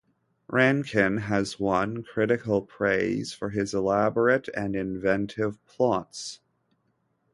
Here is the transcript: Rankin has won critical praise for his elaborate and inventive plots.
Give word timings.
Rankin 0.47 1.17
has 1.17 1.59
won 1.59 2.01
critical 2.01 2.63
praise 2.63 3.33
for 3.33 3.51
his 3.51 3.71
elaborate 3.75 4.47
and 4.55 4.75
inventive 4.75 5.63
plots. 5.67 6.39